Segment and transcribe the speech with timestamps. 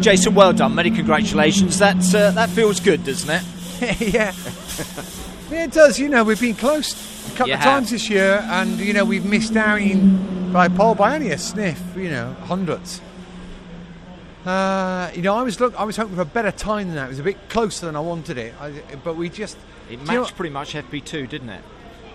[0.00, 0.74] Jason, well done.
[0.74, 1.78] Many congratulations.
[1.78, 4.00] That uh, that feels good, doesn't it?
[4.00, 4.32] yeah.
[5.50, 5.98] yeah, it does.
[5.98, 6.92] You know, we've been close
[7.28, 7.72] a couple You of have.
[7.74, 11.38] times this year, and you know we've missed out in by Paul by only a
[11.38, 11.80] sniff.
[11.96, 13.00] You know, hundredths.
[14.44, 15.74] Uh, you know, I was look.
[15.78, 17.06] I was hoping for a better time than that.
[17.06, 18.72] It was a bit closer than I wanted it, I,
[19.02, 19.56] but we just.
[19.56, 21.62] It do you know matched pretty much FP2, didn't it?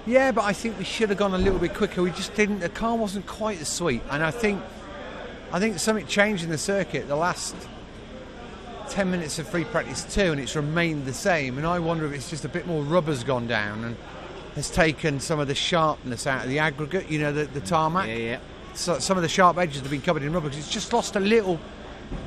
[0.05, 2.01] Yeah, but I think we should have gone a little bit quicker.
[2.01, 2.59] We just didn't.
[2.59, 4.61] The car wasn't quite as sweet, and I think,
[5.53, 7.55] I think something changed in the circuit the last
[8.89, 11.57] ten minutes of free practice two, and it's remained the same.
[11.57, 13.97] And I wonder if it's just a bit more rubber's gone down and
[14.55, 17.09] has taken some of the sharpness out of the aggregate.
[17.09, 18.07] You know, the, the tarmac.
[18.07, 18.39] Yeah, yeah.
[18.73, 21.15] So, some of the sharp edges have been covered in rubber because it's just lost
[21.15, 21.59] a little.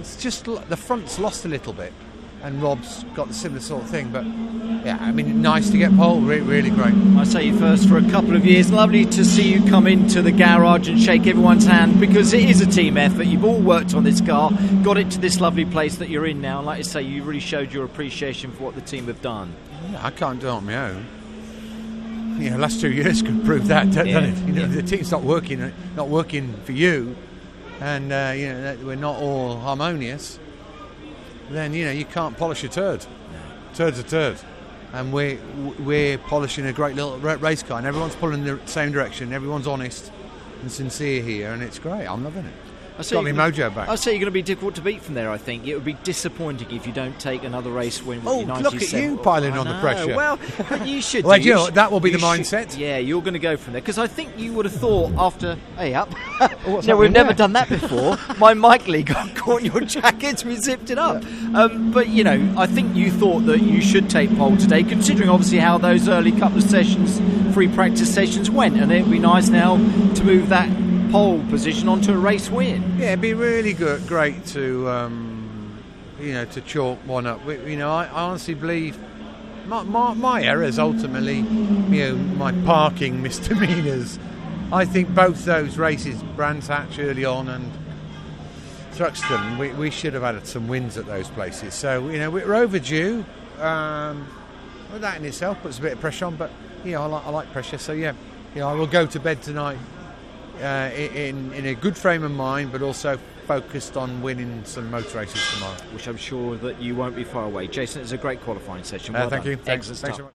[0.01, 1.93] It's just the front's lost a little bit,
[2.45, 4.11] and Rob's got the similar sort of thing.
[4.11, 4.25] But
[4.87, 6.21] yeah, I mean, nice to get pole.
[6.21, 6.95] Really, really great.
[7.17, 8.71] I say you first for a couple of years.
[8.71, 12.61] Lovely to see you come into the garage and shake everyone's hand because it is
[12.61, 13.25] a team effort.
[13.25, 14.51] You've all worked on this car,
[14.83, 16.59] got it to this lovely place that you're in now.
[16.59, 19.55] And like I say, you really showed your appreciation for what the team have done.
[19.91, 21.07] Yeah, I can't do it on my own.
[22.39, 24.37] You know, last two years could prove that, doesn't Yeah, it?
[24.47, 24.67] You know, yeah.
[24.67, 27.17] the team's not working, not working for you,
[27.81, 30.39] and uh, you know we're not all harmonious.
[31.51, 33.05] Then you know you can't polish a turd.
[33.75, 34.39] Turd's a turd,
[34.93, 35.39] and we're
[35.81, 39.33] we're polishing a great little race car, and everyone's pulling in the same direction.
[39.33, 40.13] Everyone's honest
[40.63, 42.07] and sincere here, and it's great.
[42.07, 42.55] I'm loving it.
[42.97, 43.89] I say Got me gonna- mojo back.
[43.89, 45.29] I say you're going to be difficult to beat from there.
[45.29, 48.23] I think it would be disappointing if you don't take another race win.
[48.23, 50.15] with Oh, look at you piling on the pressure.
[50.15, 50.39] Well,
[50.85, 51.25] you should.
[51.25, 51.45] Well, do.
[51.45, 52.79] you know, should- that will be the should- mindset.
[52.79, 55.57] Yeah, you're going to go from there because I think you would have thought after.
[55.77, 56.09] Hey, up.
[56.87, 57.35] no, we've never there?
[57.37, 58.17] done that before.
[58.39, 61.25] My mic lead got caught in your jacket, we zipped it up.
[61.55, 65.29] Um, but you know, I think you thought that you should take pole today, considering
[65.29, 67.21] obviously how those early couple of sessions,
[67.55, 70.69] free practice sessions went, and it'd be nice now to move that
[71.15, 72.83] pole position onto a race win.
[72.99, 75.81] Yeah, it'd be really good, great to, um,
[76.19, 77.47] you know, to chalk one up.
[77.47, 78.99] You know, I, I honestly believe
[79.69, 84.19] my, my, my errors ultimately, you know, my parking misdemeanors.
[84.73, 87.71] I think both those races, Brands Hatch early on and
[88.95, 91.75] Thruxton, we, we should have had some wins at those places.
[91.75, 93.25] So, you know, we're overdue.
[93.61, 94.27] Um,
[94.91, 96.51] well, that in itself puts a bit of pressure on, but,
[96.85, 97.79] you know, I like, I like pressure.
[97.79, 98.15] So, yeah,
[98.53, 99.79] you know, I will go to bed tonight
[100.63, 105.19] uh, in, in a good frame of mind, but also focused on winning some motor
[105.19, 105.77] races tomorrow.
[105.93, 107.67] which I'm sure that you won't be far away.
[107.67, 109.15] Jason, it's a great qualifying session.
[109.15, 109.51] Uh, thank done.
[109.53, 109.57] you.
[109.57, 109.91] Thanks.
[109.91, 110.33] Excellent Thanks so much.